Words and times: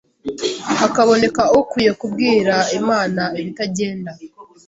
hakaboneka 0.79 1.43
ukwiye 1.59 1.91
kubwira 1.99 2.55
Imana 2.79 3.23
ibitagenda 3.39 4.11